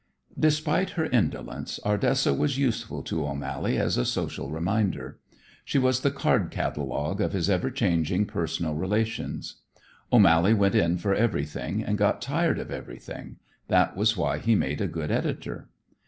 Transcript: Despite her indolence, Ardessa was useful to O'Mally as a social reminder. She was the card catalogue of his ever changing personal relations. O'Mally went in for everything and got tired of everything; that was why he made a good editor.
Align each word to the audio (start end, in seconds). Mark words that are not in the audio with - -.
Despite 0.39 0.97
her 0.97 1.05
indolence, 1.05 1.79
Ardessa 1.85 2.33
was 2.33 2.57
useful 2.57 3.03
to 3.03 3.23
O'Mally 3.23 3.77
as 3.77 3.99
a 3.99 4.03
social 4.03 4.49
reminder. 4.49 5.19
She 5.63 5.77
was 5.77 5.99
the 5.99 6.09
card 6.09 6.49
catalogue 6.49 7.21
of 7.21 7.33
his 7.33 7.51
ever 7.51 7.69
changing 7.69 8.25
personal 8.25 8.73
relations. 8.73 9.57
O'Mally 10.11 10.55
went 10.55 10.73
in 10.73 10.97
for 10.97 11.13
everything 11.13 11.83
and 11.83 11.99
got 11.99 12.19
tired 12.19 12.57
of 12.57 12.71
everything; 12.71 13.35
that 13.67 13.95
was 13.95 14.17
why 14.17 14.39
he 14.39 14.55
made 14.55 14.81
a 14.81 14.87
good 14.87 15.11
editor. 15.11 15.69